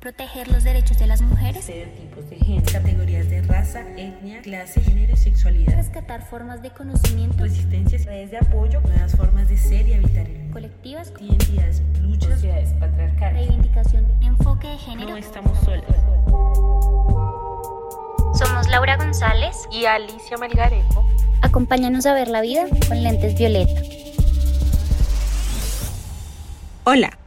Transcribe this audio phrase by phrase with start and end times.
[0.00, 5.12] Proteger los derechos de las mujeres, estereotipos de género, categorías de raza, etnia, clase, género
[5.12, 9.94] y sexualidad, rescatar formas de conocimiento, resistencias, redes de apoyo, nuevas formas de ser y
[9.94, 15.10] habitar el colectivas, identidades, luchas, sociedades patriarcales, reivindicación de enfoque de género.
[15.10, 15.84] No estamos solas.
[18.38, 21.06] Somos Laura González y Alicia Melgarejo.
[21.42, 23.82] Acompáñanos a ver la vida con lentes violeta.
[26.84, 27.19] Hola.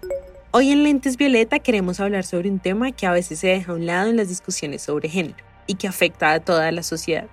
[0.56, 3.76] Hoy en Lentes Violeta queremos hablar sobre un tema que a veces se deja a
[3.76, 7.26] un lado en las discusiones sobre género y que afecta a toda la sociedad.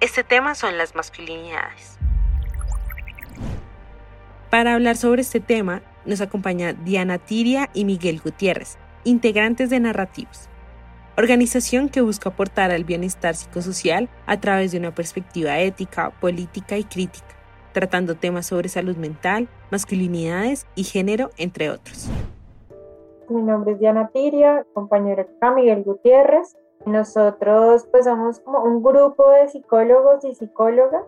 [0.00, 1.98] Este tema son las masculinidades.
[4.48, 10.48] Para hablar sobre este tema nos acompaña Diana Tiria y Miguel Gutiérrez, integrantes de Narrativos,
[11.18, 16.84] organización que busca aportar al bienestar psicosocial a través de una perspectiva ética, política y
[16.84, 17.36] crítica,
[17.74, 22.08] tratando temas sobre salud mental, masculinidades y género, entre otros.
[23.28, 26.56] Mi nombre es Diana Tiria, compañero acá Miguel Gutiérrez.
[26.84, 31.04] Nosotros pues somos como un grupo de psicólogos y psicólogas.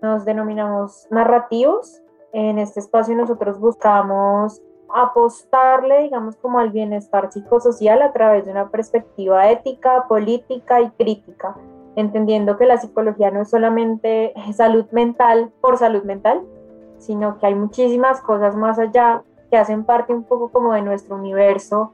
[0.00, 2.00] Nos denominamos narrativos.
[2.32, 4.62] En este espacio nosotros buscamos
[4.94, 11.56] apostarle, digamos, como al bienestar psicosocial a través de una perspectiva ética, política y crítica,
[11.94, 16.40] entendiendo que la psicología no es solamente salud mental por salud mental,
[16.96, 21.16] sino que hay muchísimas cosas más allá que hacen parte un poco como de nuestro
[21.16, 21.92] universo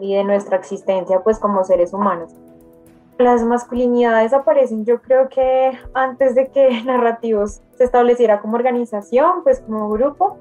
[0.00, 2.32] y de nuestra existencia pues como seres humanos.
[3.18, 9.60] Las masculinidades aparecen yo creo que antes de que Narrativos se estableciera como organización, pues
[9.60, 10.36] como grupo,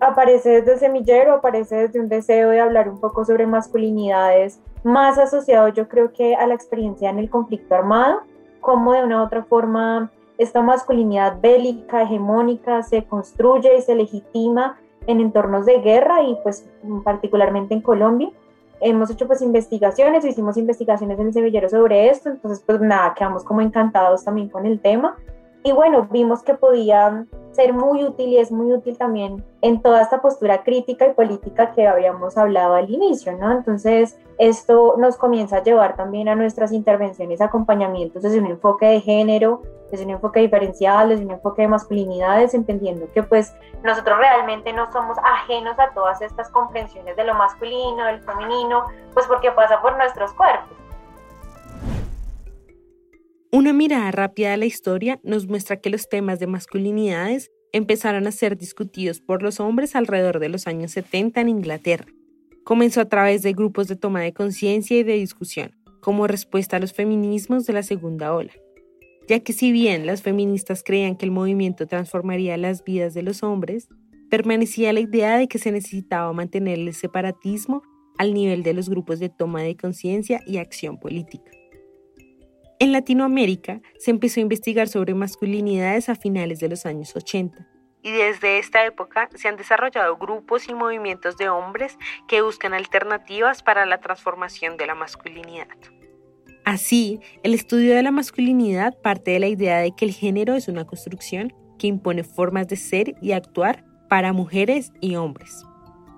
[0.00, 5.68] aparece desde semillero, aparece desde un deseo de hablar un poco sobre masculinidades, más asociado
[5.68, 8.20] yo creo que a la experiencia en el conflicto armado,
[8.60, 14.76] como de una u otra forma esta masculinidad bélica, hegemónica, se construye y se legitima
[15.06, 16.68] en entornos de guerra y pues
[17.04, 18.30] particularmente en Colombia.
[18.80, 23.44] Hemos hecho pues investigaciones, hicimos investigaciones en el semillero sobre esto, entonces pues nada, quedamos
[23.44, 25.16] como encantados también con el tema.
[25.66, 30.02] Y bueno, vimos que podía ser muy útil y es muy útil también en toda
[30.02, 33.50] esta postura crítica y política que habíamos hablado al inicio, ¿no?
[33.50, 39.00] Entonces, esto nos comienza a llevar también a nuestras intervenciones, acompañamientos desde un enfoque de
[39.00, 44.70] género, desde un enfoque diferencial, desde un enfoque de masculinidades, entendiendo que pues nosotros realmente
[44.74, 49.80] no somos ajenos a todas estas comprensiones de lo masculino, del femenino, pues porque pasa
[49.80, 50.76] por nuestros cuerpos.
[53.54, 58.32] Una mirada rápida a la historia nos muestra que los temas de masculinidades empezaron a
[58.32, 62.06] ser discutidos por los hombres alrededor de los años 70 en Inglaterra.
[62.64, 65.70] Comenzó a través de grupos de toma de conciencia y de discusión,
[66.00, 68.50] como respuesta a los feminismos de la segunda ola.
[69.28, 73.44] Ya que si bien las feministas creían que el movimiento transformaría las vidas de los
[73.44, 73.86] hombres,
[74.30, 77.82] permanecía la idea de que se necesitaba mantener el separatismo
[78.18, 81.52] al nivel de los grupos de toma de conciencia y acción política.
[82.84, 87.66] En Latinoamérica se empezó a investigar sobre masculinidades a finales de los años 80
[88.02, 91.96] y desde esta época se han desarrollado grupos y movimientos de hombres
[92.28, 95.78] que buscan alternativas para la transformación de la masculinidad.
[96.66, 100.68] Así, el estudio de la masculinidad parte de la idea de que el género es
[100.68, 105.64] una construcción que impone formas de ser y actuar para mujeres y hombres.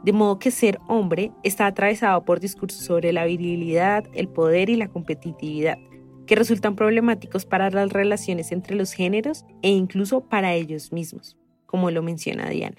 [0.03, 4.75] De modo que ser hombre está atravesado por discursos sobre la virilidad, el poder y
[4.75, 5.79] la competitividad,
[6.27, 11.91] que resultan problemáticos para las relaciones entre los géneros e incluso para ellos mismos, como
[11.91, 12.77] lo menciona Diana.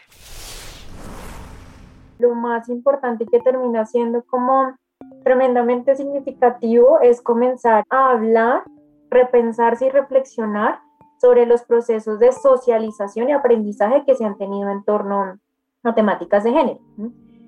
[2.19, 4.75] Lo más importante que termina siendo como
[5.23, 8.63] tremendamente significativo es comenzar a hablar,
[9.09, 10.79] repensarse y reflexionar
[11.19, 15.39] sobre los procesos de socialización y aprendizaje que se han tenido en torno
[15.83, 16.79] a temáticas de género.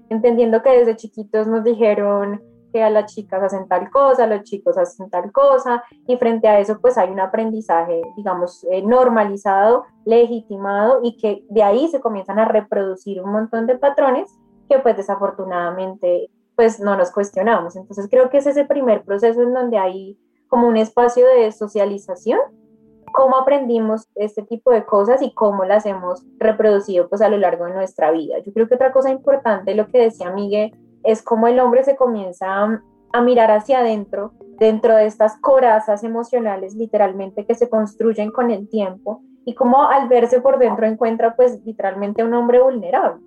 [0.09, 2.41] Entendiendo que desde chiquitos nos dijeron
[2.71, 6.47] que a las chicas hacen tal cosa, a los chicos hacen tal cosa, y frente
[6.47, 11.99] a eso pues hay un aprendizaje, digamos, eh, normalizado, legitimado, y que de ahí se
[11.99, 14.31] comienzan a reproducir un montón de patrones
[14.67, 17.75] que pues desafortunadamente pues no nos cuestionamos.
[17.75, 22.39] Entonces creo que es ese primer proceso en donde hay como un espacio de socialización
[23.11, 27.65] cómo aprendimos este tipo de cosas y cómo las hemos reproducido pues a lo largo
[27.65, 28.39] de nuestra vida.
[28.45, 31.95] Yo creo que otra cosa importante, lo que decía Miguel, es cómo el hombre se
[31.95, 32.81] comienza
[33.11, 38.69] a mirar hacia adentro, dentro de estas corazas emocionales literalmente que se construyen con el
[38.69, 43.21] tiempo y cómo al verse por dentro encuentra pues literalmente un hombre vulnerable,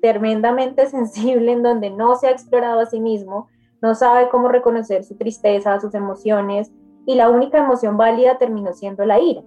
[0.00, 3.48] tremendamente sensible en donde no se ha explorado a sí mismo,
[3.82, 6.72] no sabe cómo reconocer su tristeza, sus emociones
[7.04, 9.42] y la única emoción válida terminó siendo la ira,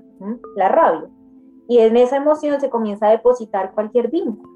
[0.56, 1.10] la rabia.
[1.68, 4.49] Y en esa emoción se comienza a depositar cualquier vínculo.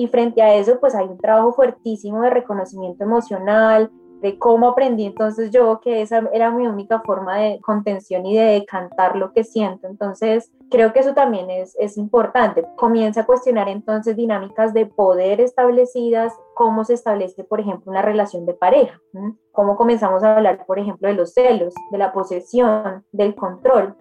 [0.00, 3.90] Y frente a eso, pues hay un trabajo fuertísimo de reconocimiento emocional,
[4.22, 8.44] de cómo aprendí entonces yo que esa era mi única forma de contención y de
[8.44, 9.88] decantar lo que siento.
[9.88, 12.66] Entonces, creo que eso también es, es importante.
[12.76, 18.46] Comienza a cuestionar entonces dinámicas de poder establecidas, cómo se establece, por ejemplo, una relación
[18.46, 18.98] de pareja,
[19.52, 23.98] cómo comenzamos a hablar, por ejemplo, de los celos, de la posesión, del control,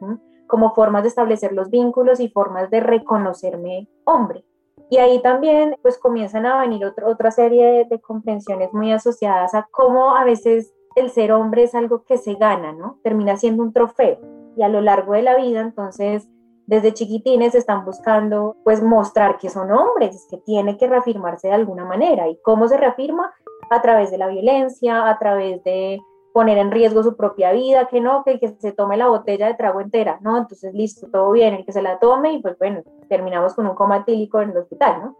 [0.48, 4.46] como formas de establecer los vínculos y formas de reconocerme hombre.
[4.90, 10.16] Y ahí también pues comienzan a venir otra serie de, comprensiones muy asociadas a cómo
[10.16, 13.00] a veces el ser hombre es algo que se gana, ¿no?
[13.04, 14.20] Termina siendo un trofeo.
[14.56, 16.28] Y a lo largo de la vida, entonces,
[16.66, 21.86] desde chiquitines están buscando pues mostrar que son hombres, que tiene que reafirmarse de alguna
[21.86, 22.28] manera.
[22.28, 23.32] ¿Y cómo se reafirma?
[23.70, 26.00] A través de la violencia, a través de
[26.34, 29.48] poner en riesgo su propia vida, que no, que el que se tome la botella
[29.48, 30.38] de trago entera, ¿no?
[30.38, 33.76] Entonces, listo, todo bien, el que se la tome y pues bueno, terminamos con un
[33.76, 35.16] coma tílico en el hospital, ¿no?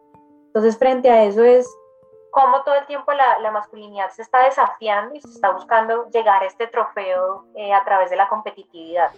[0.48, 1.68] Entonces, frente a eso es
[2.32, 6.44] cómo todo el tiempo la, la masculinidad se está desafiando y se está buscando llegar
[6.44, 9.10] a este trofeo eh, a través de la competitividad.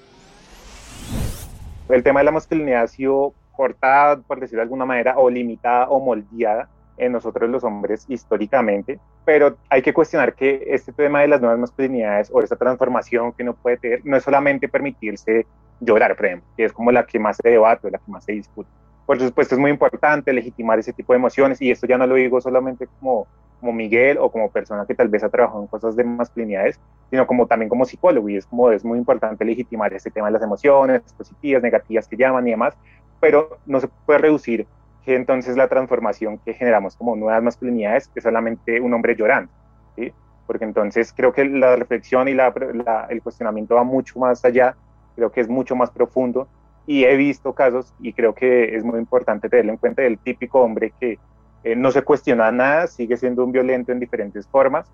[1.89, 5.89] El tema de la masculinidad ha sido cortada, por decirlo de alguna manera, o limitada
[5.89, 6.69] o moldeada
[7.01, 11.59] en nosotros los hombres históricamente, pero hay que cuestionar que este tema de las nuevas
[11.59, 15.47] masculinidades o esta transformación que uno puede tener no es solamente permitirse
[15.79, 18.33] llorar, por ejemplo, que es como la que más se debate, la que más se
[18.33, 18.69] discute.
[19.07, 22.15] Por supuesto, es muy importante legitimar ese tipo de emociones y esto ya no lo
[22.15, 23.27] digo solamente como,
[23.59, 27.25] como Miguel o como persona que tal vez ha trabajado en cosas de masculinidades, sino
[27.25, 30.43] como también como psicólogo y es como es muy importante legitimar este tema de las
[30.43, 32.75] emociones positivas, negativas que llaman y demás,
[33.19, 34.67] pero no se puede reducir
[35.05, 39.51] que entonces la transformación que generamos como nuevas masculinidades es solamente un hombre llorando,
[39.95, 40.13] ¿sí?
[40.45, 44.75] porque entonces creo que la reflexión y el cuestionamiento va mucho más allá,
[45.15, 46.47] creo que es mucho más profundo
[46.85, 50.61] y he visto casos y creo que es muy importante tenerlo en cuenta del típico
[50.61, 51.19] hombre que
[51.63, 54.91] eh, no se cuestiona nada, sigue siendo un violento en diferentes formas,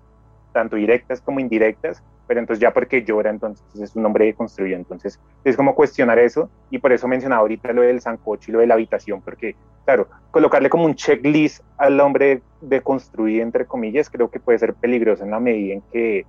[0.52, 4.76] tanto directas como indirectas, pero entonces ya porque llora, entonces es un hombre construido.
[4.76, 8.60] Entonces es como cuestionar eso y por eso mencionaba ahorita lo del sancocho y lo
[8.60, 9.56] de la habitación, porque
[9.88, 14.74] claro, colocarle como un checklist al hombre de construir, entre comillas, creo que puede ser
[14.74, 16.26] peligroso en la medida en que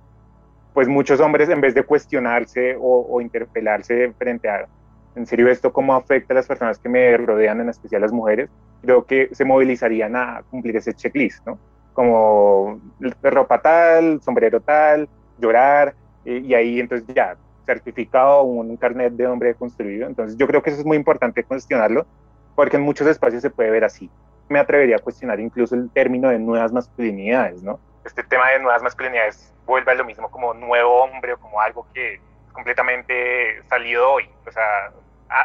[0.72, 4.66] pues muchos hombres en vez de cuestionarse o, o interpelarse frente a,
[5.14, 8.48] en serio, esto cómo afecta a las personas que me rodean, en especial las mujeres,
[8.80, 11.58] creo que se movilizarían a cumplir ese checklist, ¿no?
[11.92, 12.80] Como
[13.20, 15.06] ropa tal, sombrero tal,
[15.38, 17.36] llorar, y ahí entonces ya,
[17.66, 20.06] certificado un, carnet de hombre construido.
[20.06, 22.06] Entonces yo creo que eso es muy importante cuestionarlo,
[22.54, 24.10] porque en muchos espacios se puede ver así.
[24.48, 27.78] Me atrevería a cuestionar incluso el término de nuevas masculinidades, ¿no?
[28.04, 31.86] Este tema de nuevas masculinidades vuelve a lo mismo como nuevo hombre o como algo
[31.94, 32.20] que es
[32.52, 34.28] completamente salido hoy.
[34.46, 34.92] O sea,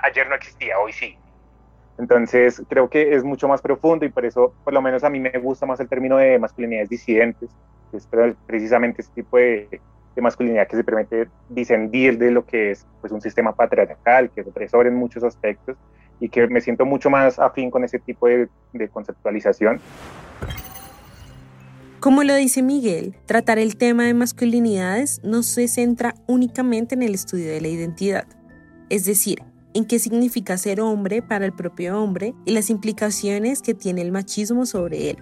[0.03, 1.17] ayer no existía, hoy sí.
[1.97, 5.19] Entonces, creo que es mucho más profundo y por eso, por lo menos a mí
[5.19, 7.49] me gusta más el término de masculinidades disidentes,
[7.91, 8.07] que es
[8.45, 9.79] precisamente ese tipo de,
[10.17, 14.47] masculinidad que se permite discendir de lo que es pues, un sistema patriarcal, que es
[14.47, 15.77] opresor en muchos aspectos
[16.19, 19.79] y que me siento mucho más afín con ese tipo de, de conceptualización.
[21.99, 27.15] Como lo dice Miguel, tratar el tema de masculinidades no se centra únicamente en el
[27.15, 28.27] estudio de la identidad,
[28.89, 29.41] es decir,
[29.73, 34.11] en qué significa ser hombre para el propio hombre y las implicaciones que tiene el
[34.11, 35.17] machismo sobre él,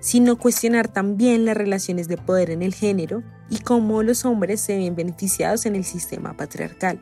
[0.00, 4.76] sino cuestionar también las relaciones de poder en el género y cómo los hombres se
[4.78, 7.00] ven beneficiados en el sistema patriarcal.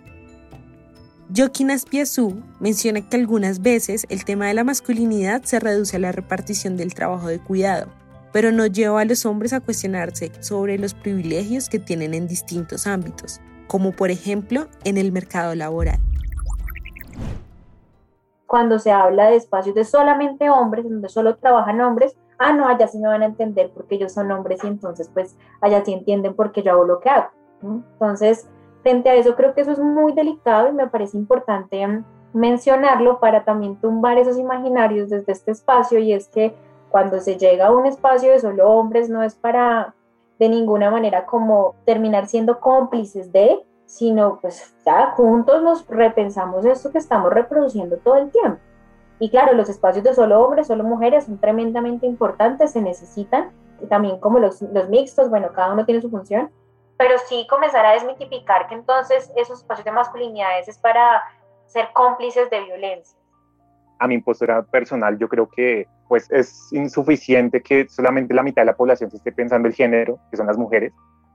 [1.35, 6.13] Joaquín Aspiazú menciona que algunas veces el tema de la masculinidad se reduce a la
[6.13, 7.89] repartición del trabajo de cuidado,
[8.33, 12.87] pero no lleva a los hombres a cuestionarse sobre los privilegios que tienen en distintos
[12.87, 16.01] ámbitos, como por ejemplo en el mercado laboral
[18.49, 22.89] cuando se habla de espacios de solamente hombres, donde solo trabajan hombres, ah, no, allá
[22.89, 26.35] sí me van a entender porque ellos son hombres y entonces pues allá sí entienden
[26.35, 27.29] por qué yo hago lo que hago.
[27.63, 28.49] Entonces,
[28.83, 33.21] frente a eso creo que eso es muy delicado y me parece importante mm, mencionarlo
[33.21, 36.55] para también tumbar esos imaginarios desde este espacio y es que
[36.91, 39.95] cuando se llega a un espacio de solo hombres no es para
[40.39, 46.93] de ninguna manera como terminar siendo cómplices de, sino pues ya juntos nos repensamos esto
[46.93, 48.61] que estamos reproduciendo todo el tiempo.
[49.19, 53.51] Y claro, los espacios de solo hombres, solo mujeres son tremendamente importantes, se necesitan,
[53.89, 56.51] también como los, los mixtos, bueno, cada uno tiene su función,
[56.99, 61.23] pero sí comenzar a desmitificar que entonces esos espacios de masculinidades es para
[61.67, 63.17] ser cómplices de violencia.
[64.01, 68.67] A mi postura personal, yo creo que pues es insuficiente que solamente la mitad de
[68.67, 70.93] la población se esté pensando el género, que son las mujeres,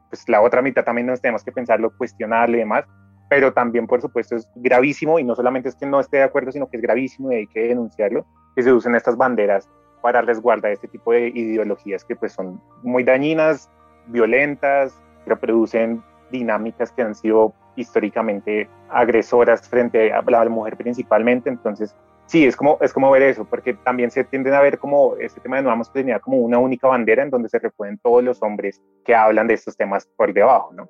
[0.09, 2.85] pues la otra mitad también nos tenemos que pensarlo, cuestionarle y demás,
[3.29, 6.51] pero también, por supuesto, es gravísimo y no solamente es que no esté de acuerdo,
[6.51, 9.69] sino que es gravísimo y hay que denunciarlo, que se usen estas banderas
[10.01, 13.71] para resguardar este tipo de ideologías que pues son muy dañinas,
[14.07, 22.45] violentas, reproducen dinámicas que han sido históricamente agresoras frente a la mujer principalmente, entonces sí,
[22.45, 25.57] es como, es como ver eso, porque también se tienden a ver como este tema
[25.57, 29.15] de nueva masculinidad como una única bandera en donde se reponen todos los hombres que
[29.15, 30.89] hablan de estos temas por debajo, ¿no?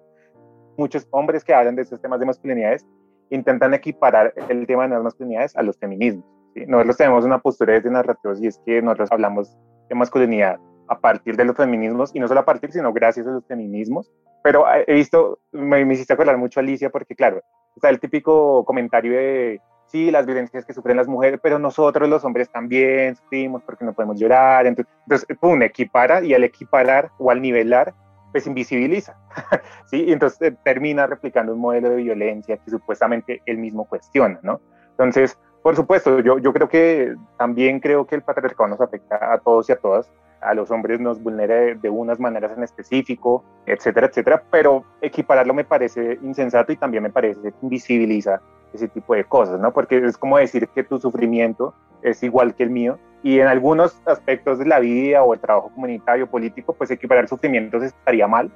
[0.77, 2.85] Muchos hombres que hablan de estos temas de masculinidades
[3.29, 6.25] intentan equiparar el tema de nuevas masculinidades a los feminismos.
[6.53, 6.65] ¿sí?
[6.67, 9.55] Nosotros tenemos una postura desde narrativos y es que nosotros hablamos
[9.89, 13.31] de masculinidad a partir de los feminismos, y no solo a partir, sino gracias a
[13.31, 14.11] los feminismos.
[14.43, 17.41] Pero he visto, me, me hiciste acordar mucho a Alicia, porque claro,
[17.75, 19.61] está el típico comentario de
[19.93, 23.93] sí, las violencias que sufren las mujeres, pero nosotros los hombres también sufrimos porque no
[23.93, 24.65] podemos llorar.
[24.65, 27.93] Entonces, entonces pum, equipara y al equiparar o al nivelar,
[28.31, 29.15] pues invisibiliza.
[29.85, 30.05] ¿sí?
[30.07, 34.59] Y entonces eh, termina replicando un modelo de violencia que supuestamente él mismo cuestiona, ¿no?
[34.89, 39.37] Entonces, por supuesto, yo, yo creo que también creo que el patriarcado nos afecta a
[39.37, 40.11] todos y a todas.
[40.45, 45.63] A los hombres nos vulnera de, unas maneras en específico, etcétera, etcétera, pero equipararlo me
[45.63, 48.41] parece insensato y también me parece que invisibiliza
[48.73, 49.71] ese tipo de cosas, ¿no?
[49.71, 54.01] Porque es como decir que tu sufrimiento es igual que el mío y en algunos
[54.05, 58.51] aspectos de la vida o el trabajo comunitario, político, pues equiparar sufrimientos estaría mal,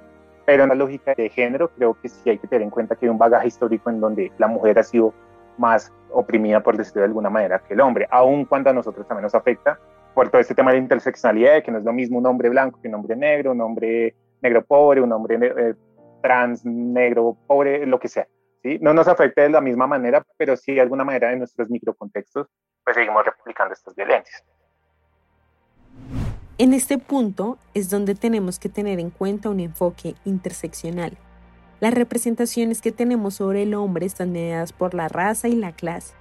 [0.45, 3.05] pero en la lógica de género creo que sí hay que tener en cuenta que
[3.05, 5.13] hay un bagaje histórico en donde la mujer ha sido
[5.57, 9.23] más oprimida, por decirlo de alguna manera, que el hombre, aun cuando a nosotros también
[9.23, 9.79] nos afecta
[10.17, 12.87] por todo este tema de interseccionalidad, que no es lo mismo un hombre blanco que
[12.87, 15.75] un hombre negro, un hombre negro pobre, un hombre eh,
[16.23, 18.27] trans negro pobre, lo que sea.
[18.81, 22.47] No nos afecta de la misma manera, pero sí de alguna manera en nuestros microcontextos,
[22.83, 24.43] pues seguimos replicando estas violencias.
[26.57, 31.15] En este punto es donde tenemos que tener en cuenta un enfoque interseccional.
[31.79, 36.15] Las representaciones que tenemos sobre el hombre están mediadas por la raza y la clase.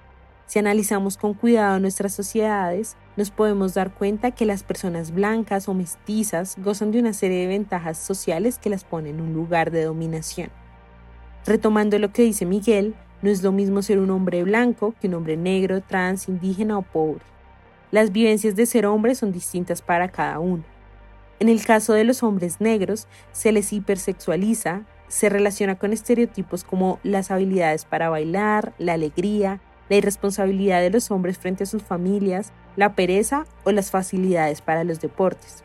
[0.47, 5.73] Si analizamos con cuidado nuestras sociedades, nos podemos dar cuenta que las personas blancas o
[5.73, 9.83] mestizas gozan de una serie de ventajas sociales que las ponen en un lugar de
[9.83, 10.49] dominación.
[11.45, 15.15] Retomando lo que dice Miguel, no es lo mismo ser un hombre blanco que un
[15.15, 17.25] hombre negro, trans, indígena o pobre.
[17.91, 20.63] Las vivencias de ser hombre son distintas para cada uno.
[21.39, 26.99] En el caso de los hombres negros, se les hipersexualiza, se relaciona con estereotipos como
[27.03, 32.51] las habilidades para bailar, la alegría, la irresponsabilidad de los hombres frente a sus familias,
[32.75, 35.63] la pereza o las facilidades para los deportes.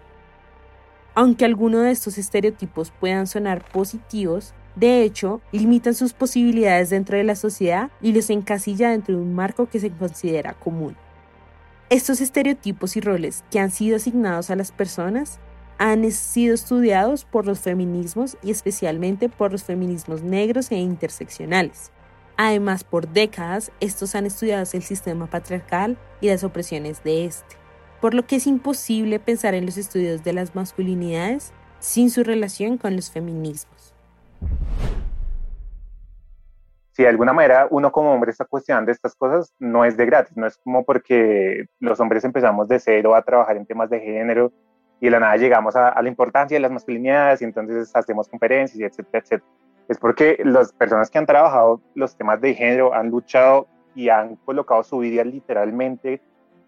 [1.14, 7.24] Aunque algunos de estos estereotipos puedan sonar positivos, de hecho, limitan sus posibilidades dentro de
[7.24, 10.96] la sociedad y los encasilla dentro de un marco que se considera común.
[11.90, 15.38] Estos estereotipos y roles que han sido asignados a las personas
[15.76, 21.90] han sido estudiados por los feminismos y especialmente por los feminismos negros e interseccionales.
[22.36, 27.56] Además, por décadas, estos han estudiado el sistema patriarcal y las opresiones de este,
[28.00, 32.78] por lo que es imposible pensar en los estudios de las masculinidades sin su relación
[32.78, 33.92] con los feminismos
[36.92, 40.36] si de alguna manera uno como hombre está cuestionando estas cosas, no es de gratis,
[40.36, 44.52] no es como porque los hombres empezamos de cero a trabajar en temas de género
[45.00, 48.92] y de la nada llegamos a, la importancia de las masculinidades y entonces hacemos conferencias
[48.92, 49.50] etcétera, etcétera.
[49.88, 54.36] Es porque las personas que han trabajado los temas de género han luchado y han
[54.36, 56.20] colocado su vida literalmente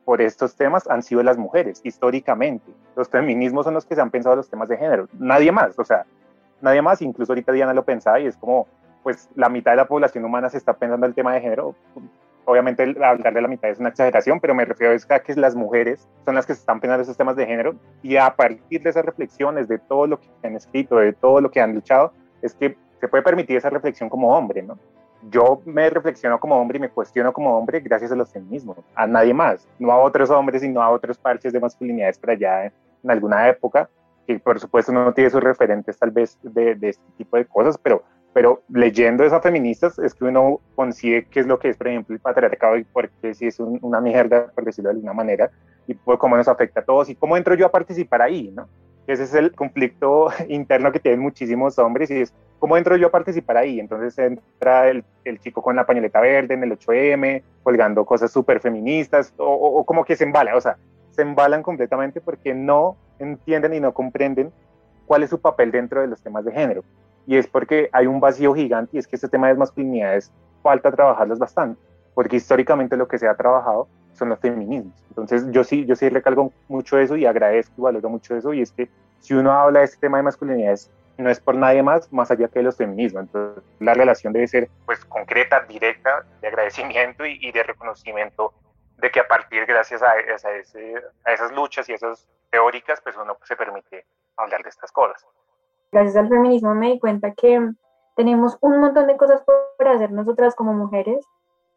[0.04, 2.70] por estos temas han sido las mujeres, históricamente.
[2.96, 5.78] Los feminismos son los que se han pensado los temas de género, nadie más.
[5.78, 6.04] O sea,
[6.60, 8.66] nadie más, incluso ahorita Diana lo pensaba y es como,
[9.02, 11.74] pues la mitad de la población humana se está pensando el tema de género.
[12.46, 16.06] Obviamente hablar de la mitad es una exageración, pero me refiero a que las mujeres
[16.26, 19.04] son las que se están pensando esos temas de género y a partir de esas
[19.04, 22.76] reflexiones, de todo lo que han escrito, de todo lo que han luchado, es que
[23.04, 24.78] se puede permitir esa reflexión como hombre, ¿no?
[25.28, 29.06] Yo me reflexiono como hombre y me cuestiono como hombre gracias a los feminismos, a
[29.06, 33.10] nadie más, no a otros hombres, sino a otros parches de masculinidades para allá en
[33.10, 33.90] alguna época,
[34.26, 37.76] que por supuesto no tiene sus referentes tal vez de, de, este tipo de cosas,
[37.76, 41.88] pero, pero leyendo esas feministas es que uno consigue qué es lo que es, por
[41.88, 45.50] ejemplo, el patriarcado y por qué si es una mierda, por decirlo de alguna manera,
[45.86, 48.66] y por cómo nos afecta a todos y cómo entro yo a participar ahí, ¿no?
[49.06, 53.10] Ese es el conflicto interno que tienen muchísimos hombres y es cómo entro yo a
[53.10, 53.78] participar ahí.
[53.80, 58.60] Entonces entra el, el chico con la pañoleta verde en el 8M, colgando cosas súper
[58.60, 60.76] feministas o, o, como que se embala, o sea,
[61.10, 64.52] se embalan completamente porque no entienden y no comprenden
[65.06, 66.82] cuál es su papel dentro de los temas de género.
[67.26, 70.32] Y es porque hay un vacío gigante y es que este tema de masculinidades
[70.62, 71.80] falta trabajarlos bastante,
[72.14, 74.94] porque históricamente lo que se ha trabajado son los feminismos.
[75.08, 78.62] Entonces yo sí, yo sí recalco mucho eso y agradezco y valoro mucho eso y
[78.62, 78.88] es que
[79.20, 82.48] si uno habla de este tema de masculinidades no es por nadie más más allá
[82.48, 83.24] que de los feminismos.
[83.24, 88.52] Entonces la relación debe ser pues concreta, directa, de agradecimiento y, de reconocimiento
[88.98, 93.56] de que a partir, gracias a, a, esas luchas y esas teóricas, pues uno se
[93.56, 94.06] permite
[94.36, 95.26] hablar de estas cosas.
[95.92, 97.60] Gracias al feminismo me di cuenta que
[98.16, 101.26] tenemos un montón de cosas por hacer nosotras como mujeres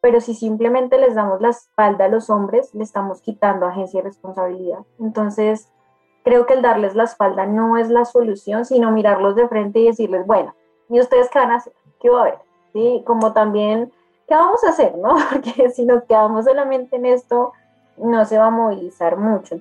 [0.02, 4.04] pero si simplemente les damos la espalda a los hombres, le estamos quitando agencia y
[4.04, 4.80] responsabilidad.
[5.00, 5.70] Entonces,
[6.24, 9.88] creo que el darles la espalda no es la solución, sino mirarlos de frente y
[9.88, 10.54] decirles, bueno,
[10.90, 11.74] ¿y ustedes qué van a hacer?
[12.00, 12.40] ¿Qué va a haber?
[12.74, 13.04] ¿Sí?
[13.06, 13.92] Como también,
[14.28, 14.96] ¿qué vamos a hacer?
[14.98, 15.16] ¿no?
[15.32, 17.54] Porque si nos quedamos solamente en esto,
[17.98, 19.60] no se va a movilizar mucho.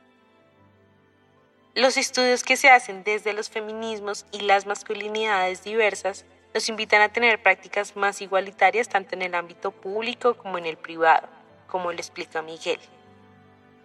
[1.74, 6.24] Los estudios que se hacen desde los feminismos y las masculinidades diversas
[6.56, 10.78] nos invitan a tener prácticas más igualitarias tanto en el ámbito público como en el
[10.78, 11.28] privado,
[11.66, 12.78] como le explica Miguel.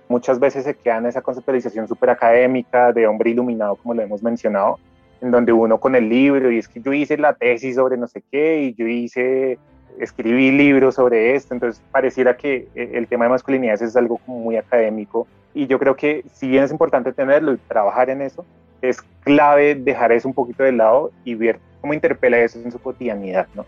[0.08, 4.24] Muchas veces se queda en esa conceptualización súper académica de hombre iluminado, como lo hemos
[4.24, 4.80] mencionado,
[5.20, 8.08] en donde uno con el libro, y es que yo hice la tesis sobre no
[8.08, 9.60] sé qué, y yo hice,
[10.00, 14.56] escribí libros sobre esto, entonces pareciera que eh, el tema de masculinidades es algo muy
[14.56, 18.46] académico, y yo creo que si bien es importante tenerlo y trabajar en eso,
[18.82, 22.79] es clave dejar eso un poquito de lado y ver cómo interpela eso en su
[22.79, 23.65] cotidianidad, ¿no?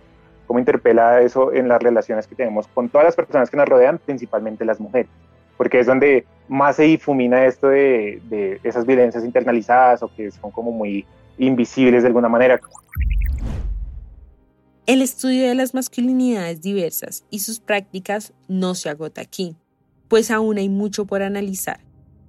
[0.47, 3.97] Cómo interpela eso en las relaciones que tenemos con todas las personas que nos rodean,
[3.97, 5.09] principalmente las mujeres,
[5.57, 10.51] porque es donde más se difumina esto de, de esas violencias internalizadas o que son
[10.51, 11.05] como muy
[11.37, 12.59] invisibles de alguna manera.
[14.85, 19.55] El estudio de las masculinidades diversas y sus prácticas no se agota aquí,
[20.09, 21.79] pues aún hay mucho por analizar.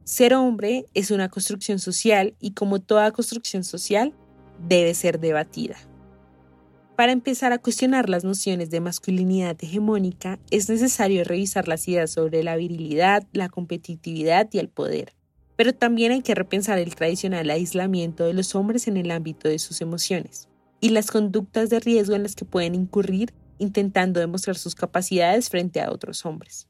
[0.04, 4.14] Ser hombre es una construcción social y como toda construcción social,
[4.58, 5.76] debe ser debatida.
[6.97, 12.45] Para empezar a cuestionar las nociones de masculinidad hegemónica, es necesario revisar las ideas sobre
[12.45, 15.12] la virilidad, la competitividad y el poder.
[15.56, 19.58] Pero también hay que repensar el tradicional aislamiento de los hombres en el ámbito de
[19.58, 20.49] sus emociones
[20.80, 25.80] y las conductas de riesgo en las que pueden incurrir intentando demostrar sus capacidades frente
[25.80, 26.69] a otros hombres.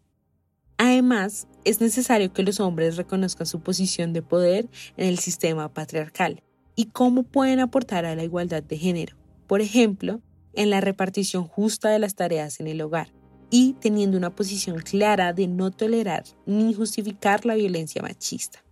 [0.78, 6.42] Además, es necesario que los hombres reconozcan su posición de poder en el sistema patriarcal
[6.76, 10.20] y cómo pueden aportar a la igualdad de género, por ejemplo,
[10.54, 13.12] en la repartición justa de las tareas en el hogar
[13.50, 18.64] y teniendo una posición clara de no tolerar ni justificar la violencia machista.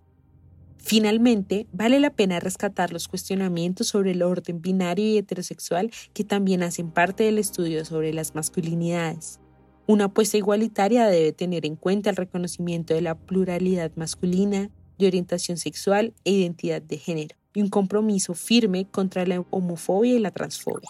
[0.78, 6.64] Finalmente, vale la pena rescatar los cuestionamientos sobre el orden binario y heterosexual que también
[6.64, 9.38] hacen parte del estudio sobre las masculinidades.
[9.86, 15.56] Una apuesta igualitaria debe tener en cuenta el reconocimiento de la pluralidad masculina, de orientación
[15.56, 20.88] sexual e identidad de género y un compromiso firme contra la homofobia y la transfobia.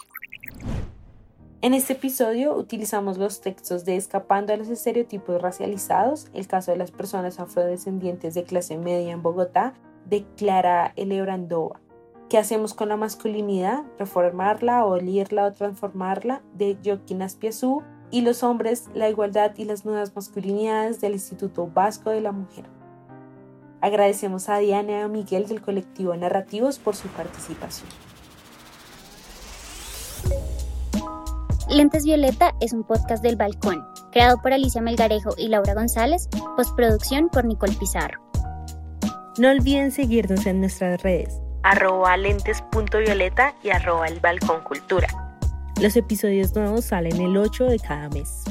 [1.63, 6.77] En este episodio utilizamos los textos de Escapando a los estereotipos racializados, el caso de
[6.77, 11.81] las personas afrodescendientes de clase media en Bogotá, de Clara Elebrandova.
[12.29, 13.85] ¿Qué hacemos con la masculinidad?
[13.99, 16.43] ¿Reformarla, abolirla o transformarla?
[16.55, 22.11] de Joaquín Aspiazú y los hombres, la igualdad y las nuevas masculinidades del Instituto Vasco
[22.11, 22.65] de la Mujer.
[23.83, 27.89] Agradecemos a Diana y a Miguel del colectivo Narrativos por su participación.
[31.69, 37.29] Lentes Violeta es un podcast del Balcón, creado por Alicia Melgarejo y Laura González, postproducción
[37.29, 38.21] por Nicole Pizarro.
[39.39, 45.09] No olviden seguirnos en nuestras redes, arroba lentes.violeta y arroba el balcón cultura.
[45.81, 48.45] Los episodios nuevos salen el 8 de cada mes.